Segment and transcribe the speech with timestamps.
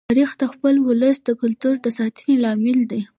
[0.09, 3.01] تاریخ د خپل ولس د کلتور د ساتنې لامل دی.